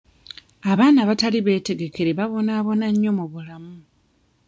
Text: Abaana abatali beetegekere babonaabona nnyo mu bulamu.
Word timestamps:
Abaana 0.71 0.97
abatali 1.01 1.39
beetegekere 1.45 2.11
babonaabona 2.19 2.85
nnyo 2.91 3.11
mu 3.17 3.25
bulamu. 3.31 3.75